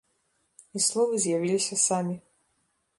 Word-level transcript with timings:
І 0.79 0.81
словы 0.87 1.13
з'явіліся 1.27 1.81
самі. 1.87 2.21